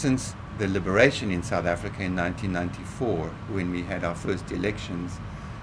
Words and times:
since 0.00 0.34
the 0.58 0.66
liberation 0.66 1.30
in 1.30 1.42
South 1.42 1.66
Africa 1.66 2.02
in 2.02 2.16
1994, 2.16 3.26
when 3.52 3.70
we 3.70 3.82
had 3.82 4.02
our 4.02 4.14
first 4.14 4.50
elections, 4.50 5.18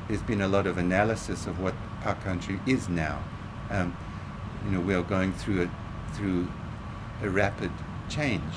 there's 0.07 0.21
been 0.21 0.41
a 0.41 0.47
lot 0.47 0.67
of 0.67 0.77
analysis 0.77 1.47
of 1.47 1.59
what 1.59 1.73
our 2.05 2.13
country 2.15 2.59
is 2.67 2.87
now. 2.87 3.23
Um, 3.71 3.97
you 4.63 4.71
know, 4.71 4.79
we 4.79 4.93
are 4.93 5.01
going 5.01 5.33
through 5.33 5.63
a, 5.63 6.13
through 6.13 6.47
a 7.23 7.29
rapid 7.29 7.71
change. 8.09 8.53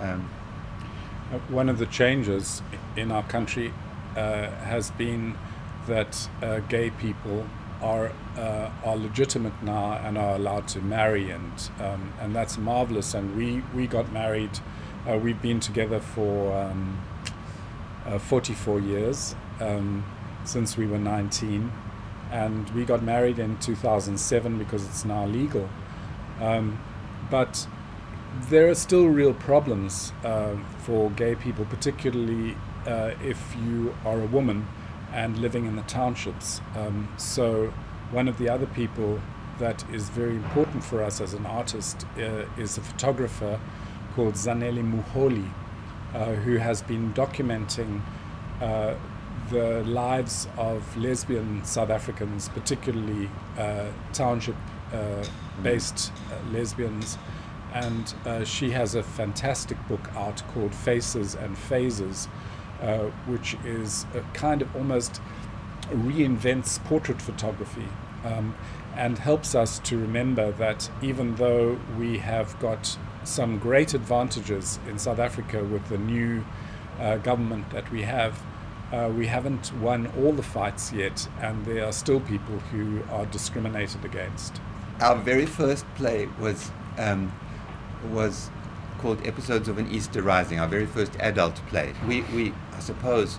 Um, 0.00 0.30
uh, 1.32 1.38
One 1.48 1.68
of 1.68 1.78
the 1.78 1.86
changes 1.86 2.62
in 2.96 3.10
our 3.10 3.24
country 3.24 3.72
uh, 4.16 4.50
has 4.50 4.92
been 4.92 5.36
that 5.88 6.28
uh, 6.42 6.60
gay 6.60 6.90
people 6.90 7.44
are 7.82 8.12
uh, 8.38 8.70
are 8.84 8.96
legitimate 8.96 9.62
now 9.62 9.94
and 9.94 10.16
are 10.16 10.36
allowed 10.36 10.68
to 10.68 10.80
marry, 10.80 11.30
and 11.30 11.70
um, 11.80 12.12
and 12.20 12.34
that's 12.34 12.56
marvelous. 12.56 13.14
And 13.14 13.36
we 13.36 13.62
we 13.74 13.88
got 13.88 14.12
married. 14.12 14.60
Uh, 15.06 15.18
we've 15.18 15.42
been 15.42 15.60
together 15.60 16.00
for 16.00 16.56
um, 16.56 16.98
uh, 18.06 18.18
44 18.18 18.80
years 18.80 19.34
um, 19.60 20.02
since 20.44 20.78
we 20.78 20.86
were 20.86 20.98
19, 20.98 21.70
and 22.30 22.70
we 22.70 22.86
got 22.86 23.02
married 23.02 23.38
in 23.38 23.58
2007 23.58 24.58
because 24.58 24.82
it's 24.86 25.04
now 25.04 25.26
legal. 25.26 25.68
Um, 26.40 26.80
but 27.30 27.66
there 28.48 28.68
are 28.70 28.74
still 28.74 29.06
real 29.06 29.34
problems 29.34 30.12
uh, 30.24 30.56
for 30.78 31.10
gay 31.10 31.34
people, 31.34 31.66
particularly 31.66 32.56
uh, 32.86 33.12
if 33.22 33.54
you 33.62 33.94
are 34.06 34.20
a 34.22 34.26
woman 34.26 34.66
and 35.12 35.38
living 35.38 35.66
in 35.66 35.76
the 35.76 35.82
townships. 35.82 36.62
Um, 36.74 37.12
so, 37.18 37.74
one 38.10 38.26
of 38.26 38.38
the 38.38 38.48
other 38.48 38.66
people 38.66 39.20
that 39.58 39.84
is 39.92 40.08
very 40.08 40.34
important 40.34 40.82
for 40.82 41.02
us 41.02 41.20
as 41.20 41.34
an 41.34 41.44
artist 41.44 42.06
uh, 42.16 42.46
is 42.56 42.78
a 42.78 42.80
photographer 42.80 43.60
called 44.14 44.34
Zanele 44.34 44.82
Muholi, 44.82 45.50
uh, 46.14 46.34
who 46.34 46.56
has 46.56 46.82
been 46.82 47.12
documenting 47.14 48.00
uh, 48.60 48.94
the 49.50 49.82
lives 49.84 50.48
of 50.56 50.96
lesbian 50.96 51.64
South 51.64 51.90
Africans, 51.90 52.48
particularly 52.48 53.28
uh, 53.58 53.86
township 54.12 54.56
based 55.62 56.12
lesbians. 56.52 57.18
And 57.72 58.14
uh, 58.24 58.44
she 58.44 58.70
has 58.70 58.94
a 58.94 59.02
fantastic 59.02 59.76
book 59.88 60.08
out 60.14 60.46
called 60.54 60.72
Faces 60.72 61.34
and 61.34 61.58
Phases, 61.58 62.28
uh, 62.80 62.98
which 63.26 63.56
is 63.64 64.06
a 64.14 64.20
kind 64.32 64.62
of 64.62 64.74
almost 64.76 65.20
reinvents 65.90 66.82
portrait 66.84 67.20
photography 67.20 67.88
um, 68.24 68.54
and 68.96 69.18
helps 69.18 69.54
us 69.54 69.78
to 69.80 69.98
remember 69.98 70.52
that 70.52 70.88
even 71.02 71.34
though 71.34 71.78
we 71.98 72.18
have 72.18 72.58
got 72.60 72.96
some 73.24 73.58
great 73.58 73.94
advantages 73.94 74.78
in 74.88 74.98
South 74.98 75.18
Africa 75.18 75.64
with 75.64 75.88
the 75.88 75.98
new 75.98 76.44
uh, 77.00 77.16
government 77.18 77.70
that 77.70 77.90
we 77.90 78.02
have, 78.02 78.40
uh, 78.92 79.10
we 79.14 79.26
haven't 79.26 79.72
won 79.80 80.06
all 80.18 80.32
the 80.32 80.42
fights 80.42 80.92
yet, 80.92 81.28
and 81.40 81.64
there 81.64 81.84
are 81.84 81.92
still 81.92 82.20
people 82.20 82.58
who 82.70 83.02
are 83.10 83.26
discriminated 83.26 84.04
against. 84.04 84.60
Our 85.00 85.16
very 85.16 85.46
first 85.46 85.84
play 85.96 86.28
was 86.38 86.70
um, 86.98 87.32
was 88.10 88.50
called 88.98 89.26
Episodes 89.26 89.68
of 89.68 89.78
an 89.78 89.90
Easter 89.90 90.22
Rising, 90.22 90.60
our 90.60 90.68
very 90.68 90.86
first 90.86 91.16
adult 91.18 91.56
play. 91.66 91.92
We, 92.06 92.22
we 92.34 92.54
I 92.72 92.80
suppose, 92.80 93.38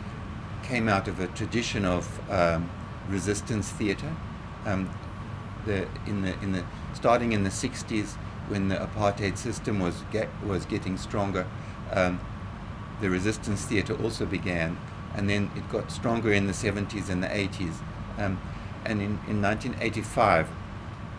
came 0.64 0.90
out 0.90 1.08
of 1.08 1.20
a 1.20 1.28
tradition 1.28 1.86
of 1.86 2.32
um, 2.32 2.70
resistance 3.08 3.70
theatre. 3.70 4.16
Um, 4.66 4.90
the, 5.66 5.88
in 6.06 6.22
the, 6.22 6.40
in 6.42 6.52
the, 6.52 6.64
starting 6.94 7.32
in 7.32 7.44
the 7.44 7.50
60s, 7.50 8.18
when 8.48 8.70
the 8.70 8.76
apartheid 8.76 9.38
system 9.38 9.80
was, 9.80 10.04
get, 10.12 10.30
was 10.44 10.66
getting 10.66 10.98
stronger, 10.98 11.48
um, 11.92 12.20
the 13.02 13.10
resistance 13.10 13.66
theatre 13.66 13.96
also 14.02 14.26
began, 14.26 14.78
and 15.16 15.30
then 15.30 15.52
it 15.56 15.68
got 15.70 15.92
stronger 15.92 16.32
in 16.32 16.48
the 16.48 16.54
70s 16.54 17.10
and 17.10 17.24
the 17.24 17.28
80s. 17.28 17.76
Um, 18.18 18.40
and 18.86 19.02
in, 19.02 19.20
in 19.28 19.42
1985, 19.42 20.50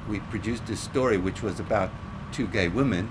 we 0.08 0.20
produced 0.20 0.68
a 0.70 0.76
story 0.76 1.16
which 1.16 1.42
was 1.42 1.58
about 1.58 1.90
two 2.32 2.46
gay 2.46 2.68
women 2.68 3.10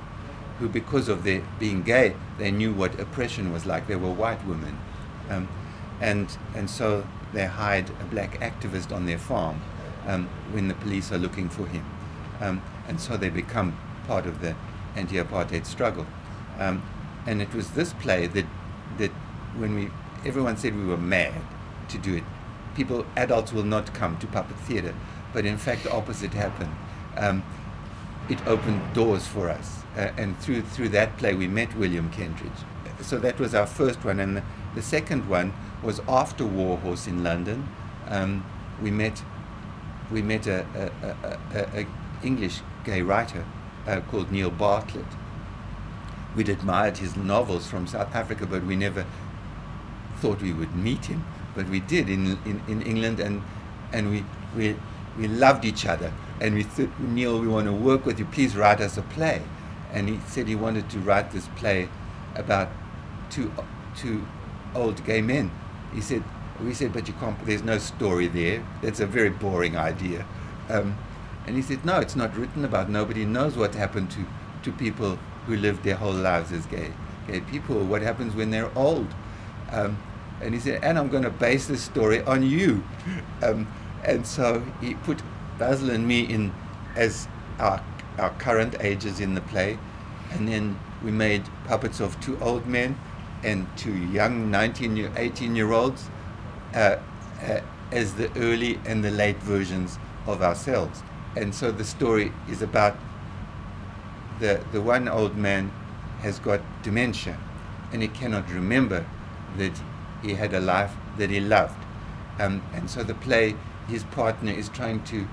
who, 0.59 0.69
because 0.69 1.09
of 1.09 1.23
their 1.23 1.43
being 1.59 1.83
gay, 1.83 2.15
they 2.37 2.51
knew 2.51 2.73
what 2.73 2.99
oppression 2.99 3.51
was 3.51 3.65
like. 3.65 3.87
They 3.87 3.95
were 3.95 4.11
white 4.11 4.45
women. 4.45 4.77
Um, 5.29 5.49
and, 5.99 6.37
and 6.53 6.69
so 6.69 7.05
they 7.33 7.45
hide 7.45 7.89
a 7.89 8.05
black 8.05 8.39
activist 8.39 8.95
on 8.95 9.05
their 9.05 9.17
farm 9.17 9.61
um, 10.07 10.27
when 10.51 10.67
the 10.67 10.73
police 10.75 11.11
are 11.11 11.17
looking 11.17 11.49
for 11.49 11.65
him. 11.67 11.85
Um, 12.39 12.61
and 12.87 12.99
so 12.99 13.17
they 13.17 13.29
become 13.29 13.77
part 14.07 14.25
of 14.25 14.41
the 14.41 14.55
anti 14.95 15.17
apartheid 15.17 15.65
struggle. 15.65 16.05
Um, 16.59 16.83
and 17.25 17.41
it 17.41 17.53
was 17.53 17.71
this 17.71 17.93
play 17.93 18.27
that, 18.27 18.45
that 18.97 19.11
when 19.57 19.75
we, 19.75 19.89
everyone 20.25 20.57
said 20.57 20.75
we 20.75 20.85
were 20.85 20.97
mad 20.97 21.33
to 21.89 21.97
do 21.97 22.15
it. 22.15 22.23
People, 22.75 23.05
adults 23.15 23.53
will 23.53 23.63
not 23.63 23.93
come 23.93 24.17
to 24.19 24.27
puppet 24.27 24.57
theatre, 24.59 24.93
but 25.33 25.45
in 25.45 25.57
fact, 25.57 25.83
the 25.83 25.91
opposite 25.93 26.33
happened. 26.33 26.71
Um, 27.17 27.43
it 28.29 28.45
opened 28.47 28.81
doors 28.93 29.27
for 29.27 29.49
us 29.49 29.83
uh, 29.97 30.11
and 30.17 30.37
through 30.39 30.61
through 30.61 30.89
that 30.89 31.17
play 31.17 31.33
we 31.33 31.47
met 31.47 31.75
William 31.77 32.09
Kentridge. 32.11 32.65
So 33.01 33.17
that 33.19 33.39
was 33.39 33.53
our 33.53 33.65
first 33.65 34.03
one, 34.03 34.19
and 34.19 34.37
the, 34.37 34.43
the 34.73 34.81
second 34.81 35.27
one 35.27 35.53
was 35.83 36.01
after 36.07 36.45
Warhorse 36.45 37.07
in 37.07 37.23
London. 37.23 37.67
Um, 38.07 38.45
we 38.81 38.91
met 38.91 39.23
we 40.11 40.21
met 40.21 40.47
a, 40.47 40.65
a, 41.01 41.57
a, 41.57 41.81
a 41.81 41.87
English 42.23 42.61
gay 42.83 43.01
writer 43.01 43.45
uh, 43.87 44.01
called 44.01 44.31
Neil 44.31 44.49
Bartlett. 44.49 45.05
We'd 46.35 46.49
admired 46.49 46.97
his 46.97 47.15
novels 47.15 47.67
from 47.67 47.87
South 47.87 48.13
Africa, 48.13 48.45
but 48.45 48.65
we 48.65 48.75
never 48.75 49.05
thought 50.17 50.41
we 50.41 50.53
would 50.53 50.75
meet 50.75 51.05
him. 51.05 51.25
But 51.55 51.69
we 51.69 51.79
did 51.79 52.09
in, 52.09 52.37
in, 52.45 52.61
in 52.67 52.81
England, 52.81 53.19
and, 53.19 53.41
and 53.93 54.11
we, 54.11 54.25
we, 54.55 54.75
we 55.17 55.27
loved 55.27 55.63
each 55.63 55.85
other. 55.85 56.11
And 56.41 56.55
we 56.55 56.63
said, 56.63 56.89
Neil, 56.99 57.39
we 57.39 57.47
want 57.47 57.67
to 57.67 57.73
work 57.73 58.05
with 58.05 58.19
you. 58.19 58.25
Please 58.25 58.57
write 58.57 58.81
us 58.81 58.97
a 58.97 59.01
play 59.01 59.41
and 59.95 60.09
he 60.09 60.19
said 60.27 60.47
he 60.47 60.55
wanted 60.55 60.89
to 60.89 60.99
write 60.99 61.31
this 61.31 61.47
play 61.55 61.89
about 62.35 62.69
two 63.29 63.51
two 63.95 64.27
old 64.75 65.03
gay 65.05 65.21
men. 65.21 65.49
He 65.93 66.01
said, 66.01 66.21
we 66.61 66.73
said, 66.73 66.91
but 66.91 67.07
you 67.07 67.13
can't. 67.13 67.43
There's 67.45 67.63
no 67.63 67.77
story 67.77 68.27
there. 68.27 68.65
That's 68.81 68.99
a 68.99 69.07
very 69.07 69.29
boring 69.29 69.77
idea. 69.77 70.25
Um, 70.69 70.97
and 71.45 71.55
he 71.55 71.61
said, 71.61 71.85
no, 71.85 71.99
it's 71.99 72.15
not 72.15 72.35
written 72.35 72.65
about. 72.65 72.89
Nobody 72.89 73.25
knows 73.25 73.55
what 73.55 73.75
happened 73.75 74.11
to 74.11 74.25
to 74.63 74.71
people 74.71 75.19
who 75.45 75.55
lived 75.55 75.83
their 75.83 75.95
whole 75.95 76.13
lives 76.13 76.51
as 76.51 76.65
gay 76.65 76.91
gay 77.27 77.41
people. 77.41 77.83
What 77.83 78.01
happens 78.01 78.35
when 78.35 78.49
they're 78.49 78.75
old? 78.77 79.07
Um, 79.71 79.97
and 80.41 80.53
he 80.53 80.59
said, 80.59 80.83
and 80.83 80.97
I'm 80.97 81.09
going 81.09 81.23
to 81.23 81.29
base 81.29 81.67
this 81.67 81.81
story 81.81 82.21
on 82.23 82.43
you. 82.43 82.83
Um, 83.43 83.67
and 84.03 84.25
so 84.25 84.63
he 84.81 84.95
put 84.95 85.21
Basil 85.57 85.89
and 85.89 86.07
me 86.07 86.21
in 86.21 86.53
as 86.95 87.27
our 87.59 87.83
our 88.17 88.31
current 88.31 88.75
ages 88.79 89.19
in 89.19 89.35
the 89.35 89.41
play, 89.41 89.77
and 90.31 90.47
then 90.47 90.79
we 91.03 91.11
made 91.11 91.43
puppets 91.65 91.99
of 91.99 92.19
two 92.21 92.39
old 92.39 92.65
men 92.65 92.97
and 93.43 93.67
two 93.77 93.95
young 94.07 94.49
19 94.49 94.95
year, 94.95 95.11
18 95.17 95.55
year 95.55 95.71
olds 95.71 96.09
uh, 96.73 96.97
uh, 97.43 97.59
as 97.91 98.13
the 98.15 98.31
early 98.39 98.79
and 98.85 99.03
the 99.03 99.11
late 99.11 99.37
versions 99.37 99.99
of 100.25 100.41
ourselves. 100.41 101.03
And 101.35 101.53
so 101.53 101.71
the 101.71 101.83
story 101.83 102.31
is 102.49 102.61
about 102.61 102.97
the, 104.39 104.63
the 104.71 104.81
one 104.81 105.07
old 105.07 105.35
man 105.35 105.71
has 106.19 106.39
got 106.39 106.61
dementia 106.81 107.37
and 107.91 108.01
he 108.01 108.07
cannot 108.07 108.49
remember 108.51 109.05
that 109.57 109.79
he 110.21 110.33
had 110.33 110.53
a 110.53 110.59
life 110.59 110.93
that 111.17 111.29
he 111.29 111.39
loved. 111.39 111.77
Um, 112.39 112.61
and 112.73 112.89
so 112.89 113.03
the 113.03 113.13
play, 113.13 113.55
his 113.87 114.03
partner 114.05 114.51
is 114.51 114.69
trying 114.69 115.03
to 115.05 115.27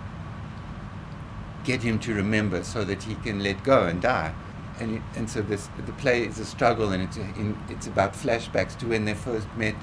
get 1.65 1.83
him 1.83 1.99
to 2.01 2.15
remember 2.15 2.63
so 2.65 2.85
that 2.85 3.05
he 3.05 3.15
can 3.17 3.43
let 3.43 3.63
go 3.65 3.85
and 3.85 4.01
die. 4.03 4.35
And, 4.81 4.97
it, 4.97 5.03
and 5.15 5.31
so 5.31 5.43
this, 5.43 5.69
the 5.87 5.93
play 5.93 6.25
is 6.25 6.39
a 6.39 6.45
struggle 6.45 6.93
and 6.93 7.03
it's, 7.03 7.17
a, 7.17 7.21
in, 7.21 7.57
it's 7.69 7.87
about 7.87 8.15
flashbacks 8.15 8.79
to 8.79 8.87
when 8.87 9.05
they 9.05 9.15
first 9.15 9.47
met. 9.57 9.75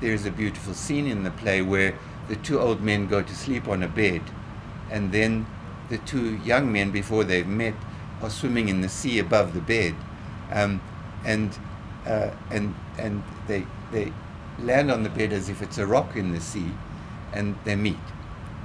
There 0.00 0.14
is 0.14 0.24
a 0.24 0.30
beautiful 0.30 0.74
scene 0.74 1.06
in 1.06 1.22
the 1.22 1.30
play 1.30 1.60
where 1.62 1.98
the 2.28 2.36
two 2.36 2.58
old 2.58 2.80
men 2.80 3.06
go 3.06 3.22
to 3.22 3.34
sleep 3.34 3.68
on 3.68 3.82
a 3.82 3.88
bed 3.88 4.22
and 4.90 5.12
then 5.12 5.46
the 5.88 5.98
two 5.98 6.36
young 6.38 6.72
men 6.72 6.90
before 6.90 7.24
they've 7.24 7.46
met 7.46 7.74
are 8.22 8.30
swimming 8.30 8.68
in 8.68 8.80
the 8.80 8.88
sea 8.88 9.18
above 9.18 9.54
the 9.54 9.60
bed. 9.60 9.94
Um, 10.52 10.80
and, 11.24 11.56
uh, 12.06 12.30
and, 12.50 12.74
and 12.98 13.22
they, 13.46 13.66
they 13.92 14.12
land 14.58 14.90
on 14.90 15.02
the 15.02 15.10
bed 15.10 15.32
as 15.32 15.48
if 15.48 15.62
it's 15.62 15.78
a 15.78 15.86
rock 15.86 16.16
in 16.16 16.32
the 16.32 16.40
sea 16.40 16.70
and 17.32 17.56
they 17.64 17.76
meet. 17.76 17.96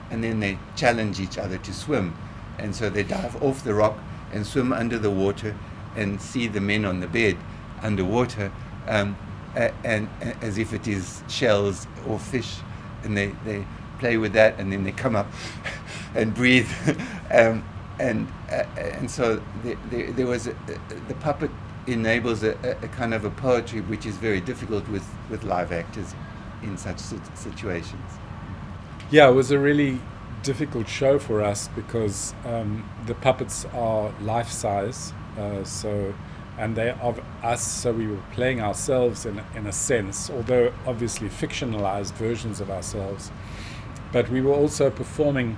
And 0.10 0.24
then 0.24 0.40
they 0.40 0.60
challenge 0.76 1.20
each 1.20 1.38
other 1.38 1.58
to 1.58 1.74
swim. 1.74 2.16
And 2.58 2.76
so 2.76 2.90
they 2.90 3.04
dive 3.04 3.42
off 3.42 3.64
the 3.64 3.74
rock 3.74 3.98
and 4.32 4.46
swim 4.46 4.72
under 4.72 4.98
the 4.98 5.12
water 5.12 5.56
and 5.96 6.22
see 6.22 6.48
the 6.48 6.62
men 6.62 6.86
on 6.86 7.00
the 7.00 7.08
bed 7.08 7.38
underwater 7.82 8.52
um, 8.88 9.18
and, 9.56 9.74
and, 9.84 10.10
as 10.42 10.58
if 10.58 10.74
it 10.74 10.88
is 10.88 11.24
shells 11.28 11.88
or 12.08 12.20
fish. 12.20 12.58
And 13.04 13.16
they, 13.16 13.28
they 13.46 13.66
play 14.00 14.18
with 14.18 14.34
that 14.34 14.60
and 14.60 14.72
then 14.72 14.84
they 14.84 14.92
come 14.92 15.16
up 15.16 15.28
and 16.16 16.34
breathe 16.34 16.70
um, 17.32 17.64
and 18.00 18.28
uh, 18.52 18.64
and 18.78 19.10
so 19.10 19.42
the, 19.64 19.78
the, 19.90 20.12
there 20.12 20.28
was 20.28 20.48
a, 20.48 20.56
the 21.08 21.14
puppet 21.16 21.50
enables 21.88 22.44
a, 22.44 22.52
a, 22.82 22.88
kind 22.90 23.14
of 23.14 23.26
a 23.26 23.30
poetry 23.30 23.82
which 23.82 24.06
is 24.06 24.18
very 24.18 24.42
difficult 24.42 24.88
with, 24.90 25.08
with 25.30 25.44
live 25.44 25.72
actors 25.72 26.16
in 26.64 26.78
such 26.78 27.00
situations. 27.00 28.12
Yeah, 29.12 29.30
it 29.30 29.34
was 29.34 29.52
a 29.52 29.60
really 29.60 30.00
difficult 30.42 30.88
show 30.88 31.20
for 31.20 31.44
us 31.44 31.68
because 31.70 32.34
um, 32.46 32.90
the 33.06 33.16
puppets 33.16 33.66
are 33.74 34.14
life 34.22 34.50
size, 34.50 35.14
uh, 35.38 35.64
so 35.64 36.14
and 36.58 36.76
they 36.76 36.92
of 37.02 37.20
us, 37.44 37.62
so 37.62 37.92
we 37.92 38.08
were 38.08 38.24
playing 38.32 38.62
ourselves 38.62 39.26
in 39.26 39.42
in 39.56 39.68
a 39.68 39.72
sense, 39.72 40.30
although 40.30 40.74
obviously 40.88 41.30
fictionalized 41.30 42.14
versions 42.14 42.62
of 42.62 42.70
ourselves. 42.70 43.32
But 44.16 44.30
we 44.30 44.40
were 44.40 44.54
also 44.54 44.90
performing 44.90 45.58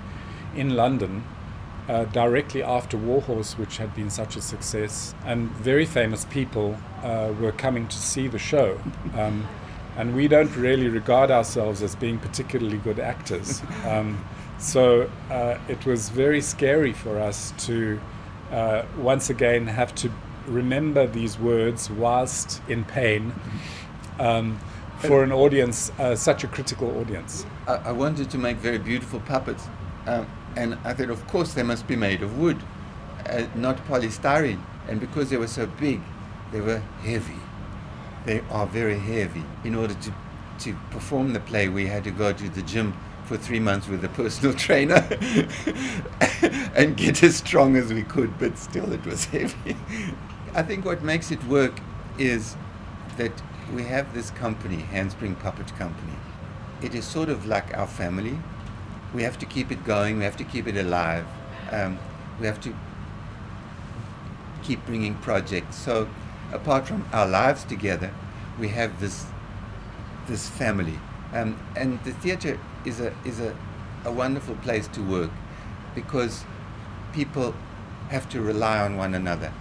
in 0.55 0.75
London 0.75 1.23
uh, 1.87 2.05
directly 2.05 2.63
after 2.63 2.97
Warhorse, 2.97 3.55
which 3.55 3.77
had 3.77 3.93
been 3.93 4.09
such 4.09 4.35
a 4.35 4.41
success, 4.41 5.13
and 5.25 5.51
very 5.51 5.85
famous 5.85 6.25
people 6.25 6.75
uh, 7.03 7.31
were 7.39 7.51
coming 7.51 7.87
to 7.87 7.95
see 7.95 8.27
the 8.27 8.39
show. 8.39 8.81
Um, 9.13 9.47
and 9.95 10.15
we 10.15 10.27
don't 10.27 10.55
really 10.55 10.89
regard 10.89 11.29
ourselves 11.29 11.83
as 11.83 11.95
being 11.95 12.17
particularly 12.17 12.79
good 12.79 12.99
actors. 12.99 13.61
Um, 13.85 14.25
so 14.57 15.07
uh, 15.29 15.59
it 15.67 15.85
was 15.85 16.09
very 16.09 16.41
scary 16.41 16.93
for 16.93 17.19
us 17.19 17.53
to 17.67 17.99
uh, 18.51 18.85
once 18.97 19.29
again 19.29 19.67
have 19.67 19.93
to 20.01 20.11
remember 20.47 21.05
these 21.05 21.37
words 21.37 21.91
whilst 21.91 22.59
in 22.67 22.85
pain 22.85 23.35
um, 24.19 24.59
for 24.99 25.23
an 25.23 25.31
audience, 25.31 25.91
uh, 25.99 26.15
such 26.15 26.43
a 26.43 26.47
critical 26.47 26.99
audience. 26.99 27.45
I, 27.67 27.75
I, 27.75 27.91
wanted 27.91 28.29
to 28.31 28.37
make 28.37 28.57
very 28.57 28.77
beautiful 28.79 29.19
puppets, 29.19 29.67
um, 30.05 30.27
and 30.55 30.77
I 30.83 30.93
thought, 30.93 31.09
of 31.09 31.25
course, 31.27 31.53
they 31.53 31.63
must 31.63 31.87
be 31.87 31.95
made 31.95 32.23
of 32.23 32.37
wood, 32.39 32.57
uh, 33.27 33.45
not 33.55 33.77
polystyrene. 33.87 34.61
And 34.87 34.99
because 34.99 35.29
they 35.29 35.37
were 35.37 35.47
so 35.47 35.67
big, 35.67 36.01
they 36.51 36.61
were 36.61 36.79
heavy. 37.01 37.39
They 38.25 38.41
are 38.49 38.65
very 38.65 38.97
heavy. 38.97 39.43
In 39.63 39.75
order 39.75 39.93
to, 39.93 40.13
to 40.59 40.73
perform 40.91 41.33
the 41.33 41.39
play, 41.41 41.69
we 41.69 41.85
had 41.87 42.03
to 42.05 42.11
go 42.11 42.33
to 42.33 42.49
the 42.49 42.61
gym 42.61 42.93
for 43.25 43.37
three 43.37 43.59
months 43.59 43.87
with 43.87 44.03
a 44.05 44.09
personal 44.09 44.53
trainer 44.65 45.05
and 46.75 46.95
get 46.95 47.21
as 47.23 47.35
strong 47.35 47.75
as 47.75 47.93
we 47.93 48.03
could, 48.03 48.37
but 48.39 48.57
still 48.57 48.91
it 48.91 49.05
was 49.05 49.25
heavy. 49.35 49.75
I 50.55 50.63
think 50.63 50.85
what 50.85 51.03
makes 51.03 51.31
it 51.31 51.43
work 51.45 51.79
is 52.17 52.55
that 53.17 53.31
we 53.73 53.83
have 53.83 54.13
this 54.13 54.31
company, 54.31 54.77
Handspring 54.77 55.35
Puppet 55.35 55.67
Company. 55.77 56.13
It 56.81 56.95
is 56.95 57.05
sort 57.05 57.29
of 57.29 57.45
like 57.45 57.75
our 57.77 57.87
family. 57.87 58.37
We 59.13 59.23
have 59.23 59.37
to 59.39 59.45
keep 59.45 59.71
it 59.71 59.83
going, 59.83 60.17
we 60.17 60.23
have 60.23 60.37
to 60.37 60.43
keep 60.43 60.67
it 60.67 60.77
alive, 60.77 61.25
um, 61.71 61.97
we 62.39 62.45
have 62.45 62.61
to 62.61 62.73
keep 64.63 64.85
bringing 64.85 65.15
projects. 65.15 65.77
So, 65.77 66.07
apart 66.51 66.87
from 66.87 67.05
our 67.11 67.27
lives 67.27 67.63
together, 67.63 68.11
we 68.59 68.69
have 68.69 68.99
this, 68.99 69.25
this 70.27 70.49
family. 70.49 70.99
Um, 71.33 71.59
and 71.75 72.03
the 72.03 72.11
theatre 72.13 72.59
is 72.85 72.99
a 73.01 73.13
is 73.25 73.39
a, 73.39 73.55
a 74.05 74.11
wonderful 74.11 74.55
place 74.55 74.87
to 74.89 75.01
work 75.01 75.31
because 75.93 76.45
people 77.11 77.53
have 78.09 78.29
to 78.29 78.41
rely 78.41 78.79
on 78.79 78.95
one 78.95 79.13
another. 79.13 79.51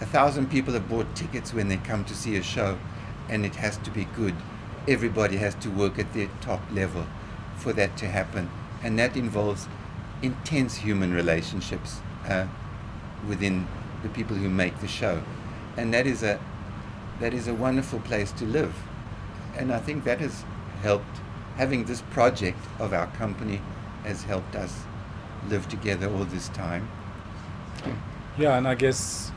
A 0.00 0.06
thousand 0.06 0.50
people 0.50 0.72
have 0.74 0.88
bought 0.88 1.14
tickets 1.14 1.52
when 1.52 1.68
they 1.68 1.76
come 1.76 2.04
to 2.06 2.14
see 2.14 2.36
a 2.36 2.42
show, 2.42 2.78
and 3.28 3.44
it 3.44 3.56
has 3.56 3.76
to 3.78 3.90
be 3.90 4.04
good. 4.04 4.34
Everybody 4.88 5.36
has 5.36 5.54
to 5.56 5.68
work 5.70 5.98
at 5.98 6.12
their 6.12 6.28
top 6.40 6.60
level 6.72 7.06
for 7.56 7.72
that 7.74 7.96
to 7.98 8.06
happen, 8.06 8.50
and 8.82 8.98
that 8.98 9.16
involves 9.16 9.68
intense 10.22 10.76
human 10.76 11.12
relationships 11.12 12.00
uh, 12.28 12.46
within 13.28 13.66
the 14.02 14.08
people 14.08 14.36
who 14.36 14.48
make 14.48 14.78
the 14.80 14.88
show, 14.88 15.22
and 15.76 15.92
that 15.94 16.06
is 16.06 16.22
a 16.22 16.40
that 17.20 17.32
is 17.32 17.46
a 17.46 17.54
wonderful 17.54 18.00
place 18.00 18.32
to 18.32 18.44
live, 18.44 18.74
and 19.56 19.72
I 19.72 19.78
think 19.78 20.04
that 20.04 20.18
has 20.20 20.44
helped 20.82 21.20
having 21.56 21.84
this 21.84 22.02
project 22.10 22.58
of 22.78 22.92
our 22.92 23.06
company 23.08 23.60
has 24.04 24.24
helped 24.24 24.56
us 24.56 24.82
live 25.48 25.68
together 25.68 26.10
all 26.10 26.24
this 26.24 26.48
time. 26.48 26.88
Yeah, 28.38 28.56
and 28.56 28.66
I 28.66 28.74
guess 28.74 29.30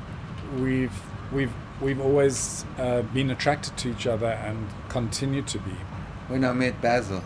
we've 0.58 0.94
we've 1.32 1.54
we've 1.81 2.00
always 2.00 2.66
uh, 2.77 3.01
been 3.01 3.30
attracted 3.30 3.77
to 3.77 3.92
each 3.92 4.07
other 4.07 4.27
and 4.27 4.68
continue 4.89 5.42
to 5.44 5.60
be. 5.60 5.72
When 6.27 6.44
I 6.44 6.54
met 6.54 6.81
Basil, 6.81 7.24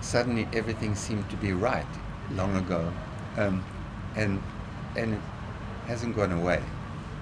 suddenly 0.00 0.48
everything 0.52 0.94
seemed 0.94 1.28
to 1.30 1.36
be 1.36 1.52
right 1.52 1.86
long 2.32 2.56
ago, 2.56 2.92
um, 3.36 3.64
and 4.16 4.42
and 4.96 5.14
it 5.14 5.20
hasn't 5.86 6.16
gone 6.16 6.32
away. 6.32 6.62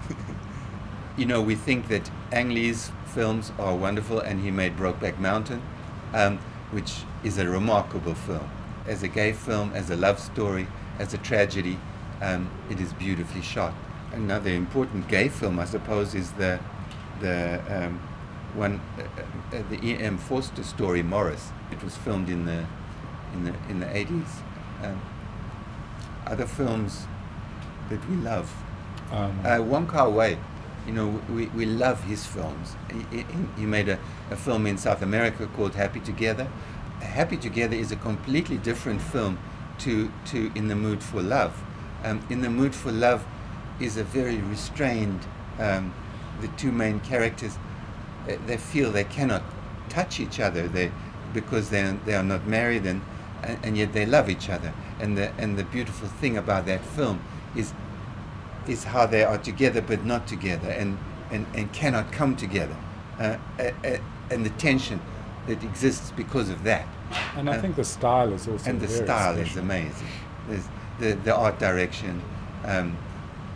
you 1.17 1.27
know, 1.27 1.41
we 1.41 1.55
think 1.55 1.89
that 1.89 2.11
Ang 2.33 2.51
Lee's 2.51 2.91
films 3.07 3.53
are 3.59 3.75
wonderful, 3.75 4.21
and 4.21 4.41
he 4.41 4.51
made 4.51 4.77
Brokeback 4.77 5.19
Mountain. 5.19 5.63
Um, 6.13 6.39
which 6.71 7.03
is 7.25 7.39
a 7.39 7.49
remarkable 7.49 8.15
film. 8.15 8.49
As 8.87 9.03
a 9.03 9.09
gay 9.09 9.33
film, 9.33 9.73
as 9.75 9.91
a 9.91 9.97
love 9.97 10.19
story, 10.19 10.67
as 10.99 11.15
a 11.15 11.19
tragedy, 11.19 11.79
um, 12.21 12.51
it 12.71 12.81
is 12.81 12.93
beautifully 12.95 13.43
shot. 13.43 13.75
Another 14.13 14.51
important 14.51 15.09
gay 15.09 15.29
film, 15.29 15.59
I 15.59 15.65
suppose, 15.65 16.15
is 16.15 16.33
the 16.33 16.59
the 17.21 17.61
um, 17.69 18.01
one 18.55 18.81
uh, 18.99 19.57
uh, 19.57 19.63
the 19.71 19.79
E.M. 19.87 20.19
Forster 20.19 20.63
story, 20.63 21.03
Maurice. 21.03 21.51
It 21.71 21.83
was 21.83 21.97
filmed 21.97 22.29
in 22.29 22.47
the 22.47 22.65
in 23.33 23.45
the 23.45 23.55
in 23.69 23.81
the 23.81 23.87
80s. 23.87 24.29
Um, 24.83 25.01
other 26.27 26.47
films 26.47 27.07
that 27.89 28.09
we 28.09 28.17
love, 28.17 28.53
um, 29.13 29.39
uh, 29.45 29.63
Wong 29.63 29.87
Kar 29.87 30.11
Wai 30.11 30.37
you 30.87 30.93
know, 30.93 31.21
we, 31.29 31.47
we 31.47 31.67
love 31.67 32.05
his 32.05 32.25
films. 32.27 32.77
He, 33.11 33.19
he, 33.19 33.27
he 33.59 33.67
made 33.67 33.89
a, 33.89 33.99
a 34.31 34.37
film 34.37 34.67
in 34.67 34.79
South 34.79 35.03
America 35.03 35.47
called 35.49 35.75
Happy 35.75 36.01
Together. 36.01 36.49
Happy 37.01 37.37
Together 37.37 37.75
is 37.77 37.91
a 37.91 37.97
completely 37.97 38.57
different 38.57 39.03
film 39.03 39.39
to, 39.79 40.11
to 40.27 40.53
In 40.55 40.69
the 40.69 40.77
Mood 40.77 41.03
for 41.03 41.21
Love. 41.23 41.63
Um, 42.05 42.25
in 42.31 42.41
the 42.41 42.51
Mood 42.51 42.75
for 42.75 42.93
Love 42.93 43.27
is 43.81 43.97
a 43.97 44.05
very 44.05 44.39
restrained, 44.39 45.21
um, 45.59 45.95
the 46.41 46.49
two 46.49 46.73
main 46.73 47.01
characters, 47.01 47.59
uh, 48.29 48.37
they 48.47 48.57
feel 48.57 48.91
they 48.91 49.05
cannot 49.05 49.43
touch 49.89 50.21
each 50.21 50.41
other 50.41 50.69
they, 50.69 50.91
because 51.33 51.71
they 51.71 51.97
they 52.05 52.15
are 52.15 52.23
not 52.23 52.47
married 52.47 52.87
and, 52.87 53.03
and, 53.43 53.59
and 53.65 53.77
yet 53.77 53.93
they 53.93 54.07
love 54.07 54.29
each 54.29 54.49
other. 54.49 54.73
And 55.01 55.17
the, 55.17 55.31
and 55.39 55.59
the 55.59 55.65
beautiful 55.65 56.09
thing 56.09 56.37
about 56.37 56.67
that 56.67 56.85
film 56.85 57.21
is 57.55 57.73
is 58.67 58.85
how 58.85 59.07
they 59.07 59.23
are 59.23 59.39
together 59.39 59.81
but 59.81 60.05
not 60.05 60.27
together 60.27 60.69
and, 60.71 60.99
and, 61.31 61.47
and 61.55 61.73
cannot 61.73 62.11
come 62.11 62.35
together. 62.35 62.77
Uh, 63.19 63.37
uh, 63.61 63.71
uh 63.85 63.99
and 64.31 64.45
the 64.45 64.51
tension 64.51 65.01
that 65.47 65.63
exists 65.63 66.11
because 66.17 66.49
of 66.51 66.65
that. 66.65 66.87
And 67.37 67.49
I 67.49 67.57
uh, 67.57 67.61
think 67.61 67.77
the 67.77 67.85
style 67.85 68.33
is 68.33 68.49
also 68.49 68.69
And 68.69 68.81
the 68.81 68.89
style 68.89 69.35
special. 69.35 69.53
is 69.53 69.57
amazing. 69.57 70.09
There's 70.49 70.69
the, 70.99 71.13
the 71.23 71.35
art 71.35 71.61
direction 71.61 72.21
um, 72.65 72.97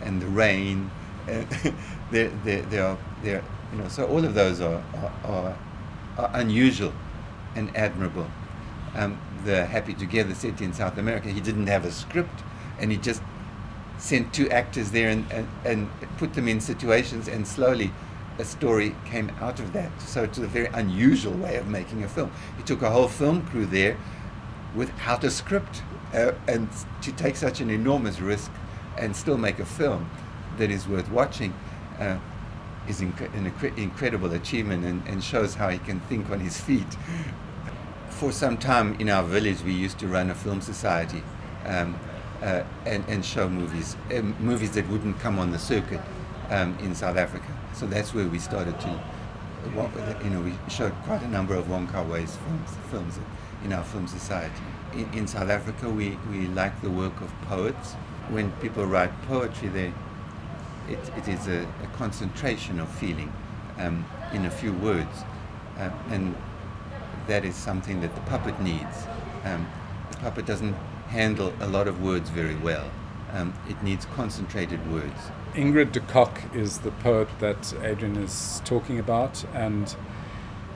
and 0.03 0.21
the 0.21 0.27
rain. 0.27 0.91
Uh, 1.27 1.43
there, 2.11 2.29
there, 2.43 2.97
there 3.23 3.43
you 3.71 3.77
know, 3.77 3.87
so 3.87 4.05
all 4.07 4.25
of 4.25 4.33
those 4.33 4.59
are, 4.59 4.83
are, 4.95 5.13
are, 5.23 5.57
are 6.17 6.31
unusual 6.33 6.93
and 7.55 7.75
admirable. 7.75 8.29
Um, 8.95 9.19
the 9.45 9.65
Happy 9.65 9.93
Together 9.93 10.35
set 10.35 10.61
in 10.61 10.73
South 10.73 10.97
America, 10.97 11.29
he 11.29 11.39
didn't 11.39 11.67
have 11.67 11.85
a 11.85 11.91
script 11.91 12.43
and 12.79 12.91
he 12.91 12.97
just 12.97 13.21
sent 13.97 14.33
two 14.33 14.49
actors 14.49 14.91
there 14.91 15.09
and, 15.09 15.31
and, 15.31 15.47
and 15.63 15.89
put 16.17 16.33
them 16.33 16.47
in 16.47 16.59
situations, 16.59 17.27
and 17.27 17.47
slowly 17.47 17.91
a 18.39 18.43
story 18.43 18.95
came 19.05 19.31
out 19.39 19.59
of 19.59 19.73
that. 19.73 19.91
So 20.01 20.23
it's 20.23 20.39
a 20.39 20.47
very 20.47 20.65
unusual 20.73 21.33
way 21.33 21.57
of 21.57 21.67
making 21.67 22.03
a 22.03 22.09
film. 22.09 22.31
He 22.57 22.63
took 22.63 22.81
a 22.81 22.89
whole 22.89 23.07
film 23.07 23.45
crew 23.45 23.67
there 23.67 23.97
without 24.75 25.23
a 25.23 25.29
script, 25.29 25.83
uh, 26.13 26.31
and 26.47 26.67
to 27.01 27.11
take 27.11 27.35
such 27.35 27.61
an 27.61 27.69
enormous 27.69 28.19
risk 28.19 28.51
and 28.97 29.15
still 29.15 29.37
make 29.37 29.59
a 29.59 29.65
film 29.65 30.09
that 30.57 30.69
is 30.69 30.87
worth 30.87 31.09
watching 31.11 31.53
uh, 31.99 32.17
is 32.87 33.01
inc- 33.01 33.33
an 33.33 33.51
inc- 33.51 33.77
incredible 33.77 34.31
achievement 34.33 34.85
and, 34.85 35.07
and 35.07 35.23
shows 35.23 35.55
how 35.55 35.69
he 35.69 35.77
can 35.79 35.99
think 36.01 36.29
on 36.29 36.39
his 36.39 36.59
feet. 36.59 36.97
For 38.09 38.31
some 38.31 38.57
time 38.57 38.95
in 38.99 39.09
our 39.09 39.23
village, 39.23 39.61
we 39.63 39.73
used 39.73 39.97
to 39.99 40.07
run 40.07 40.29
a 40.29 40.35
film 40.35 40.61
society. 40.61 41.23
Um, 41.65 41.99
uh, 42.41 42.63
and, 42.85 43.03
and 43.07 43.23
show 43.23 43.47
movies, 43.47 43.95
uh, 44.11 44.21
movies 44.39 44.71
that 44.71 44.87
wouldn't 44.89 45.19
come 45.19 45.37
on 45.37 45.51
the 45.51 45.59
circuit 45.59 46.01
um, 46.49 46.77
in 46.79 46.95
South 46.95 47.17
Africa. 47.17 47.45
So 47.73 47.85
that's 47.85 48.13
where 48.13 48.27
we 48.27 48.39
started 48.39 48.79
to, 48.81 49.03
you 50.23 50.29
know, 50.29 50.41
we 50.41 50.53
showed 50.67 50.93
quite 51.03 51.21
a 51.21 51.27
number 51.27 51.53
of 51.53 51.69
Wong 51.69 51.87
Kar 51.87 52.03
Wai's 52.03 52.35
films, 52.35 52.69
films 52.89 53.19
in 53.63 53.73
our 53.73 53.83
film 53.83 54.07
society. 54.07 54.63
In, 54.93 55.13
in 55.13 55.27
South 55.27 55.49
Africa, 55.49 55.89
we, 55.89 56.17
we 56.29 56.47
like 56.47 56.81
the 56.81 56.89
work 56.89 57.21
of 57.21 57.31
poets. 57.43 57.95
When 58.31 58.51
people 58.53 58.85
write 58.85 59.11
poetry, 59.27 59.67
they, 59.67 59.93
it, 60.89 60.99
it 61.17 61.27
is 61.27 61.47
a, 61.47 61.67
a 61.83 61.87
concentration 61.97 62.79
of 62.79 62.89
feeling 62.89 63.31
um, 63.77 64.05
in 64.33 64.45
a 64.45 64.49
few 64.49 64.73
words. 64.73 65.23
Uh, 65.77 65.89
and 66.09 66.35
that 67.27 67.45
is 67.45 67.55
something 67.55 68.01
that 68.01 68.15
the 68.15 68.21
puppet 68.21 68.59
needs. 68.61 69.05
Um, 69.43 69.67
the 70.11 70.17
puppet 70.17 70.45
doesn't 70.45 70.73
handle 71.09 71.53
a 71.59 71.67
lot 71.67 71.87
of 71.87 72.01
words 72.01 72.29
very 72.29 72.55
well. 72.55 72.89
Um, 73.33 73.53
it 73.69 73.81
needs 73.83 74.05
concentrated 74.05 74.91
words. 74.91 75.19
Ingrid 75.53 75.91
de 75.91 75.99
Kok 75.99 76.41
is 76.55 76.79
the 76.79 76.91
poet 76.91 77.27
that 77.39 77.73
Adrian 77.83 78.15
is 78.15 78.61
talking 78.63 78.97
about, 78.97 79.43
and 79.53 79.93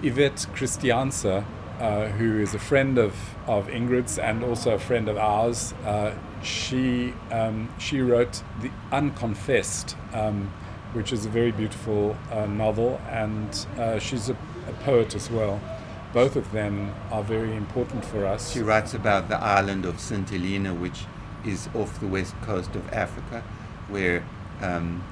Yvette 0.03 0.47
Christianse, 0.53 1.45
uh, 1.79 2.07
who 2.07 2.39
is 2.39 2.53
a 2.53 2.59
friend 2.59 2.97
of, 2.97 3.15
of 3.47 3.67
Ingrid's 3.67 4.17
and 4.17 4.43
also 4.43 4.75
a 4.75 4.79
friend 4.79 5.09
of 5.09 5.17
ours, 5.17 5.73
uh, 5.85 6.13
she, 6.43 7.13
um, 7.31 7.69
she 7.77 8.01
wrote 8.01 8.43
The 8.61 8.71
Unconfessed, 8.91 9.95
um, 10.13 10.53
which 10.93 11.11
is 11.11 11.25
a 11.25 11.29
very 11.29 11.51
beautiful 11.51 12.15
uh, 12.31 12.45
novel, 12.45 13.01
and 13.09 13.65
uh, 13.77 13.99
she's 13.99 14.29
a, 14.29 14.37
a 14.67 14.73
poet 14.83 15.15
as 15.15 15.29
well 15.29 15.59
both 16.15 16.37
of 16.37 16.49
them 16.53 16.95
are 17.11 17.21
very 17.21 17.53
important 17.57 18.05
for 18.05 18.25
us. 18.25 18.53
She 18.53 18.61
writes 18.61 18.93
about 18.93 19.27
the 19.27 19.35
island 19.35 19.83
of 19.83 19.99
St. 19.99 20.29
Helena, 20.29 20.73
which 20.73 21.03
is 21.45 21.67
off 21.75 21.99
the 21.99 22.07
west 22.07 22.33
coast 22.41 22.73
of 22.73 22.93
Africa, 22.93 23.43
where 23.89 24.23
um, 24.61 25.03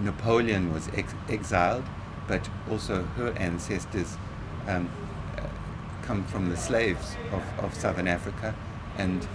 Napoleon 0.00 0.72
was 0.72 0.88
ex- 0.96 1.14
exiled, 1.28 1.84
but 2.26 2.48
also 2.68 3.04
her 3.16 3.32
ancestors 3.38 4.16
um, 4.66 4.90
come 6.08 6.24
from 6.24 6.48
the 6.48 6.56
slaves 6.56 7.16
of, 7.32 7.42
of 7.62 7.74
southern 7.74 8.08
Africa 8.08 8.54
and 8.96 9.28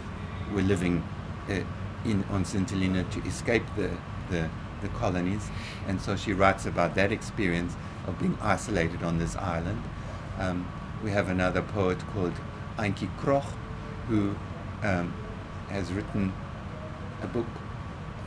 were 0.55 0.63
living 0.63 1.03
uh, 1.47 1.59
in 2.03 2.23
on 2.31 2.43
St. 2.43 2.67
Helena 2.67 3.03
to 3.11 3.19
escape 3.27 3.63
the, 3.75 3.91
the, 4.31 4.49
the 4.81 4.87
colonies. 4.97 5.51
And 5.87 6.01
so 6.01 6.15
she 6.15 6.33
writes 6.33 6.65
about 6.65 6.95
that 6.95 7.11
experience 7.11 7.75
of 8.07 8.17
being 8.17 8.35
isolated 8.41 9.03
on 9.03 9.19
this 9.19 9.35
island. 9.35 9.83
Um, 10.39 10.67
we 11.03 11.11
have 11.11 11.29
another 11.29 11.61
poet 11.61 11.99
called 12.11 12.33
Antjie 12.79 13.09
Krog, 13.19 13.45
who 14.07 14.35
um, 14.81 15.13
has 15.69 15.93
written 15.93 16.33
a 17.21 17.27
book 17.27 17.45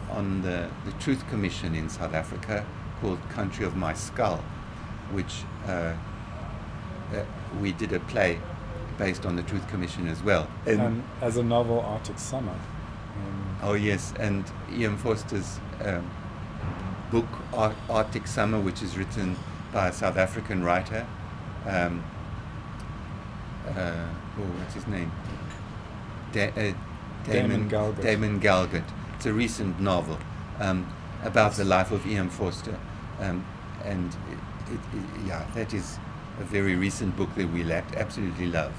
on 0.09 0.43
the, 0.43 0.71
the 0.85 0.93
Truth 1.01 1.29
Commission 1.29 1.75
in 1.75 1.89
South 1.89 2.15
Africa 2.15 2.65
called 3.01 3.19
Country 3.29 3.67
of 3.67 3.75
My 3.75 3.93
Skull, 3.93 4.39
which 5.11 5.43
uh, 5.67 5.95
uh, 7.13 7.25
we 7.61 7.73
did 7.73 7.93
a 7.93 8.01
play 8.01 8.41
based 8.99 9.27
on 9.27 9.37
the 9.37 9.43
Truth 9.43 9.69
Commission 9.69 10.09
as 10.09 10.23
well. 10.23 10.49
And, 10.67 10.81
and 10.81 11.05
as 11.21 11.37
a 11.37 11.43
novel, 11.43 11.81
Arctic 11.81 12.19
Summer. 12.19 12.53
Um, 12.53 13.57
oh, 13.63 13.75
yes, 13.75 14.13
and 14.19 14.45
E.M. 14.73 14.97
Forster's 14.97 15.59
um, 15.85 16.11
book, 17.11 17.27
Ar- 17.53 17.75
Arctic 17.89 18.27
Summer, 18.27 18.61
which 18.61 18.83
is 18.83 18.97
written 18.97 19.37
by 19.73 19.89
a 19.89 19.93
South 19.93 20.17
African 20.17 20.65
writer. 20.65 21.07
Um, 21.67 22.03
uh, 23.69 24.07
oh, 24.39 24.43
what's 24.43 24.75
his 24.75 24.87
name? 24.87 25.11
Da- 26.33 26.49
uh, 26.51 26.75
Damon, 27.25 27.69
Damon 27.69 27.71
Galgut. 27.71 28.03
Damon 28.03 28.41
Galgut. 28.41 28.85
It's 29.17 29.27
a 29.27 29.33
recent 29.33 29.81
novel 29.81 30.19
um, 30.61 30.87
about 31.23 31.53
the 31.55 31.65
life 31.65 31.91
of 31.91 32.07
E.M. 32.07 32.29
Forster, 32.31 32.79
um, 33.21 33.45
and 33.85 34.15
it, 34.31 34.73
it, 34.73 34.81
it, 34.97 35.27
yeah, 35.27 35.47
that 35.55 35.75
is 35.75 35.99
a 36.41 36.45
very 36.45 36.77
recent 36.77 37.17
book 37.17 37.35
that 37.37 37.51
we 37.51 37.65
absolutely 37.97 38.47
love. 38.47 38.73